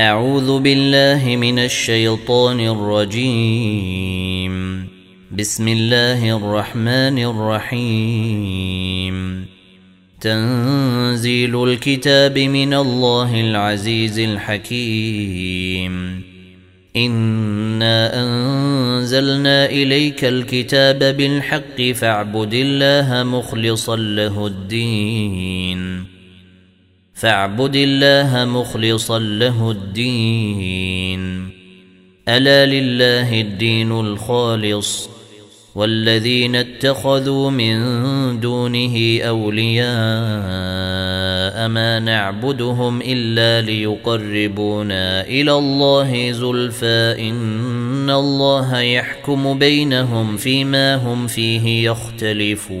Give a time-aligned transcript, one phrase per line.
[0.00, 4.54] أعوذ بالله من الشيطان الرجيم.
[5.38, 9.16] بسم الله الرحمن الرحيم.
[10.20, 16.22] تنزيل الكتاب من الله العزيز الحكيم.
[16.96, 26.09] إنا أنزلنا إليك الكتاب بالحق فاعبد الله مخلصا له الدين.
[27.20, 31.50] فاعبد الله مخلصا له الدين.
[32.28, 35.10] ألا لله الدين الخالص.
[35.74, 37.80] والذين اتخذوا من
[38.40, 39.88] دونه أولياء
[41.68, 47.16] ما نعبدهم إلا ليقربونا إلى الله زلفى.
[47.18, 52.80] إن الله يحكم بينهم فيما هم فيه يختلفون.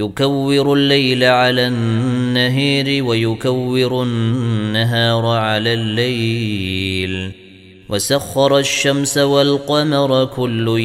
[0.00, 7.32] يكور الليل على النهير ويكور النهار على الليل.
[7.88, 10.78] وسخر الشمس والقمر كل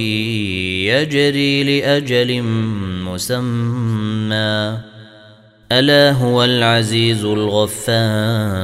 [0.87, 2.41] يجري لأجل
[3.03, 4.77] مسمى.
[5.71, 8.63] ألا هو العزيز الغفار.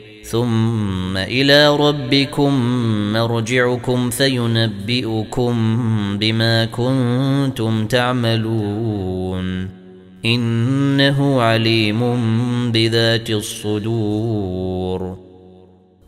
[0.31, 2.53] ثم إلى ربكم
[3.13, 5.55] مرجعكم فينبئكم
[6.17, 9.69] بما كنتم تعملون.
[10.25, 12.01] إنه عليم
[12.71, 15.17] بذات الصدور.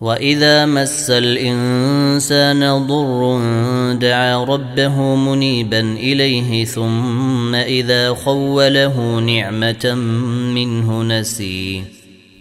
[0.01, 3.39] وإذا مس الإنسان ضر
[3.93, 9.93] دعا ربه منيبا إليه ثم إذا خوله نعمة
[10.55, 12.02] منه نسيه.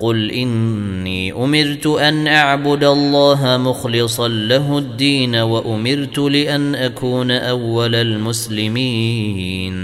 [0.00, 9.76] قل اني امرت ان اعبد الله مخلصا له الدين وامرت لأن اكون اول المسلمين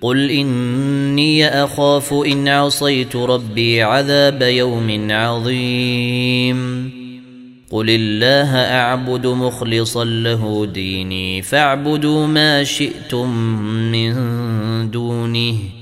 [0.00, 6.90] قل اني اخاف ان عصيت ربي عذاب يوم عظيم
[7.70, 13.36] قل الله اعبد مخلصا له ديني فاعبدوا ما شئتم
[13.92, 14.14] من
[14.90, 15.81] دونه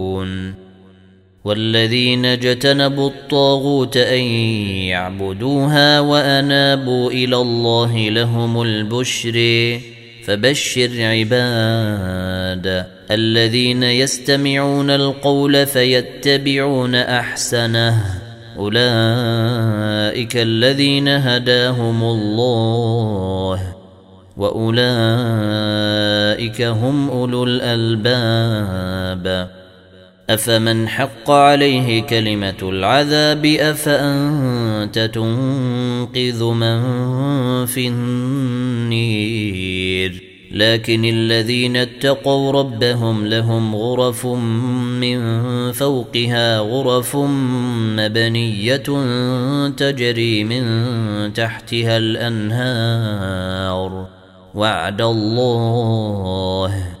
[1.43, 4.21] والذين اجتنبوا الطاغوت أن
[4.93, 9.79] يعبدوها وأنابوا إلى الله لهم البشر
[10.25, 18.21] فبشر عباد الذين يستمعون القول فيتبعون أحسنه.
[18.57, 23.75] أولئك الذين هداهم الله
[24.37, 24.81] وأولئك
[26.61, 29.21] هم أولو الألباب.
[30.33, 36.81] أفمن حق عليه كلمة العذاب أفأنت تنقذ من
[37.65, 39.51] في النير
[40.51, 47.15] لكن الذين اتقوا ربهم لهم غرف من فوقها غرف
[47.97, 48.83] مبنية
[49.77, 50.63] تجري من
[51.33, 53.41] تحتها الأنهار
[54.55, 57.00] وعد الله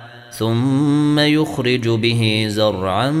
[0.37, 3.11] ثم يخرج به زرعا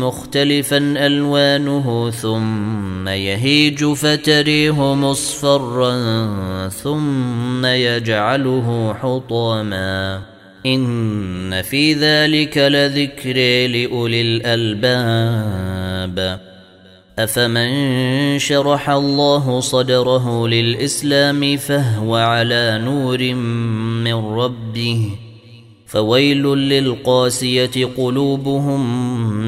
[0.00, 5.98] مختلفا ألوانه ثم يهيج فتريه مصفرا
[6.68, 10.22] ثم يجعله حطاما.
[10.66, 13.36] إن في ذلك لذكر
[13.68, 15.68] لأولي الألباب.
[17.18, 23.34] أفمن شرح الله صدره للإسلام فهو على نور
[24.04, 25.27] من ربه.
[25.88, 28.80] فويل للقاسية قلوبهم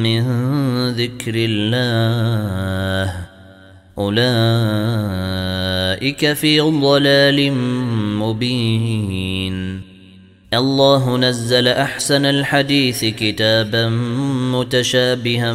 [0.02, 0.22] من
[0.88, 3.14] ذكر الله.
[3.98, 4.22] أولئك
[6.32, 7.52] في ضلال
[8.18, 9.80] مبين.
[10.54, 13.88] الله نزل أحسن الحديث كتابا
[14.52, 15.52] متشابها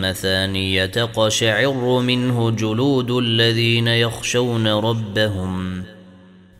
[0.00, 5.83] مثانية تقشعر منه جلود الذين يخشون ربهم.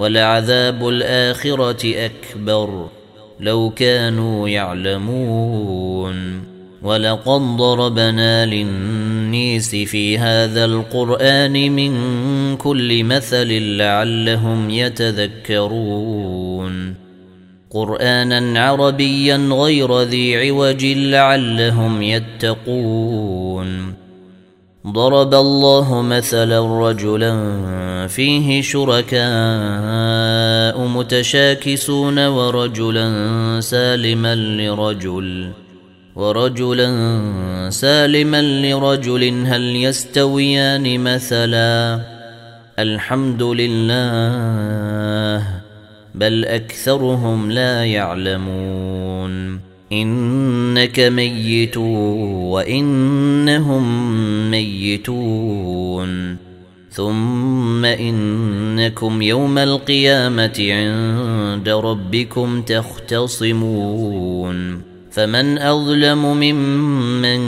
[0.00, 2.88] ولعذاب الآخرة أكبر.
[3.40, 6.42] لو كانوا يعلمون.
[6.82, 11.92] ولقد ضربنا للنيس في هذا القرآن من
[12.56, 15.90] كل مثل لعلهم يتذكرون.
[17.70, 23.99] قرانا عربيا غير ذي عوج لعلهم يتقون.
[24.86, 29.20] ضرب الله مثلا رجلا فيه شركاء
[30.86, 35.50] متشاكسون ورجلا سالما لرجل
[36.16, 36.90] ورجلا
[37.70, 42.00] سالما لرجل هل يستويان مثلا؟
[42.78, 44.00] الحمد لله
[46.14, 49.69] بل أكثرهم لا يعلمون.
[49.92, 51.76] إنك ميت
[52.56, 53.84] وإنهم
[54.50, 56.36] ميتون.
[56.90, 63.80] ثم إنكم يوم القيامة عند ربكم تختصمون.
[65.10, 67.40] فمن أظلم ممن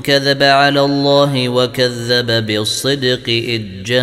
[0.00, 4.02] كذب على الله وكذب بالصدق إذ جاءه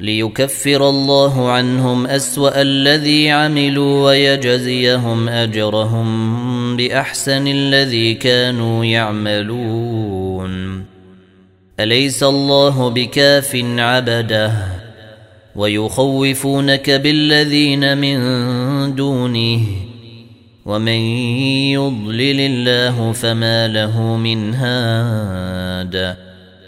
[0.00, 10.84] ليكفر الله عنهم أسوأ الذي عملوا ويجزيهم أجرهم بأحسن الذي كانوا يعملون.
[11.80, 14.52] أليس الله بكاف عبده؟
[15.56, 18.18] ويخوفونك بالذين من
[18.94, 19.60] دونه.
[20.66, 21.00] ومن
[21.72, 26.25] يضلل الله فما له من هاد.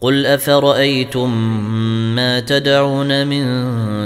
[0.00, 1.30] قل افرايتم
[2.14, 3.44] ما تدعون من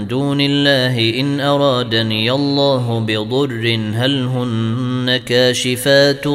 [0.09, 6.29] دون الله ان ارادني الله بضر هل هن كاشفات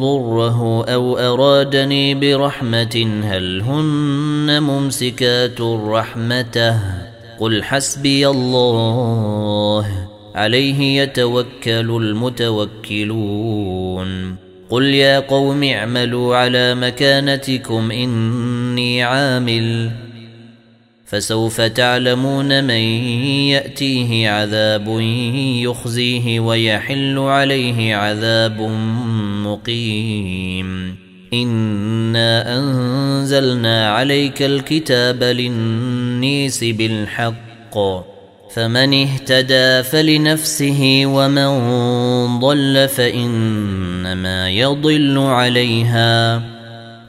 [0.00, 6.80] ضره أو ارادني برحمه هل هن ممسكات رحمته
[7.40, 9.86] قل حسبي الله
[10.34, 13.44] عليه يتوكل المتوكلون
[14.70, 17.90] قل يا قوم اعملوا على مكانتكم
[18.74, 19.90] إني عامل.
[21.06, 22.80] فسوف تعلمون من
[23.50, 25.00] يأتيه عذاب
[25.62, 28.60] يخزيه ويحل عليه عذاب
[29.46, 30.96] مقيم.
[31.32, 37.78] إنا أنزلنا عليك الكتاب للنيس بالحق.
[38.54, 41.50] فمن اهتدى فلنفسه ومن
[42.40, 46.42] ضل فإنما يضل عليها.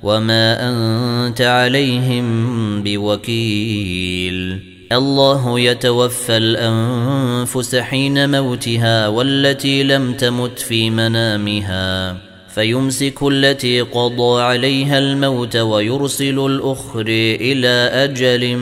[0.06, 4.60] وما انت عليهم بوكيل
[4.92, 12.18] الله يتوفى الانفس حين موتها والتي لم تمت في منامها
[12.50, 17.06] فيمسك التي قضى عليها الموت ويرسل الآخر
[17.42, 18.58] إلى أجل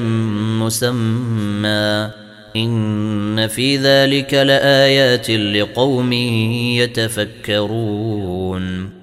[0.60, 2.10] مسمى
[2.56, 6.14] ان في ذلك لايات لقوم
[7.54, 9.03] يتفكرون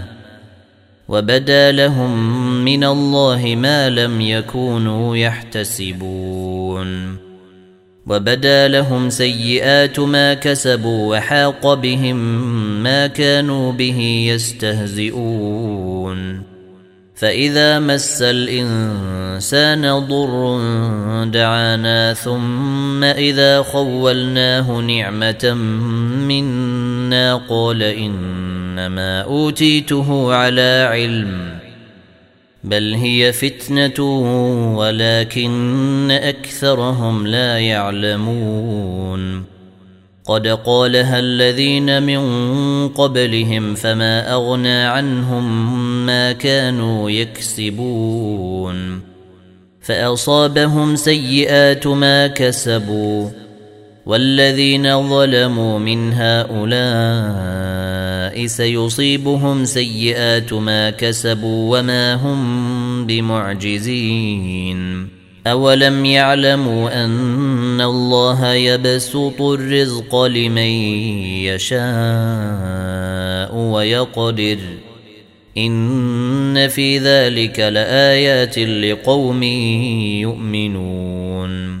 [1.11, 7.17] وبدا لهم من الله ما لم يكونوا يحتسبون.
[8.07, 12.15] وبدا لهم سيئات ما كسبوا وحاق بهم
[12.83, 16.41] ما كانوا به يستهزئون.
[17.15, 20.59] فإذا مس الإنسان ضر
[21.25, 25.53] دعانا ثم إذا خولناه نعمة
[26.27, 31.59] منا قال إن إنما أوتيته على علم
[32.63, 34.03] بل هي فتنة
[34.77, 39.43] ولكن أكثرهم لا يعلمون.
[40.25, 42.21] قد قالها الذين من
[42.87, 49.01] قبلهم فما أغنى عنهم ما كانوا يكسبون.
[49.81, 53.29] فأصابهم سيئات ما كسبوا.
[54.05, 57.71] والذين ظلموا من هؤلاء
[58.45, 65.07] سيصيبهم سيئات ما كسبوا وما هم بمعجزين.
[65.47, 70.71] أولم يعلموا أن الله يبسط الرزق لمن
[71.45, 71.81] يشاء
[73.55, 74.57] ويقدر.
[75.57, 79.43] إن في ذلك لآيات لقوم
[80.23, 81.80] يؤمنون.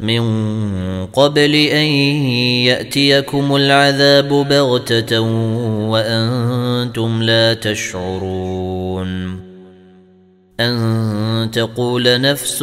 [0.00, 1.86] من قبل أن
[2.66, 5.20] يأتيكم العذاب بغتة
[5.90, 9.44] وأنتم لا تشعرون.
[10.60, 12.62] أن تقول نفس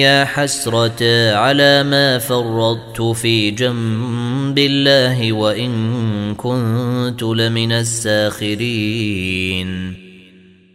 [0.00, 8.84] يا حسرة على ما فرطت في جنب الله وإن كنت لمن الساخرين.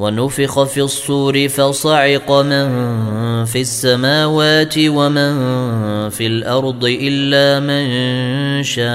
[0.00, 2.68] ونفخ في الصور فصعق من
[3.44, 5.32] في السماوات ومن
[6.08, 7.84] في الأرض إلا من
[8.62, 8.88] شاء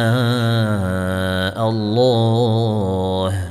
[1.70, 3.46] الله.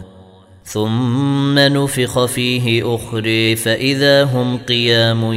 [0.64, 5.33] ثم نفخ فيه اخري فإذا هم قيام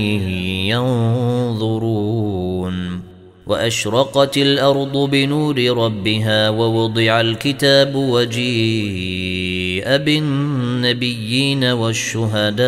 [1.56, 3.02] ينظرون.
[3.48, 12.68] وأشرقت الأرض بنور ربها ووضع الكتاب وجيء بالنبيين والشهداء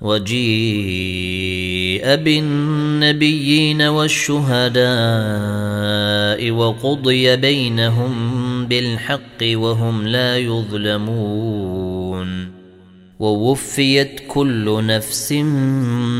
[0.00, 1.60] وجيء
[2.16, 4.80] بالنبيين والشهداء
[6.50, 11.80] وقضي بينهم بالحق وهم لا يظلمون
[13.20, 15.32] ووفيت كل نفس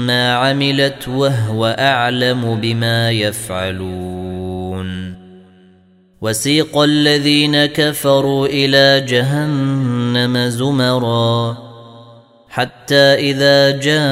[0.06, 4.39] ما عملت وهو أعلم بما يفعلون
[6.22, 11.56] وسيق الذين كفروا إلى جهنم زمرا
[12.48, 14.11] حتى إذا جاءوها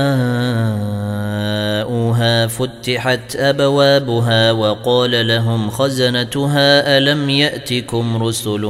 [2.46, 8.60] فتحت أبوابها وقال لهم خزنتها ألم يأتكم رسل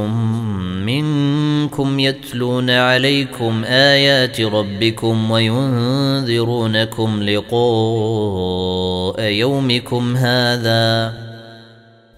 [0.85, 11.28] منكم يتلون عليكم آيات ربكم وينذرونكم لقاء يومكم هذا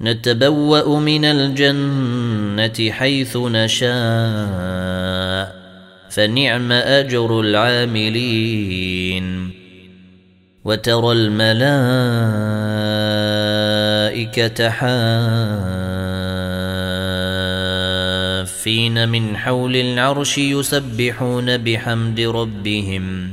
[0.00, 3.90] نتبوأ من الجنة حيث نشاء
[6.10, 8.80] فنعم أجر العاملين.
[10.64, 11.80] وترى الملائكة
[14.70, 14.98] حافين
[19.08, 23.32] من حول العرش يسبحون بحمد ربهم.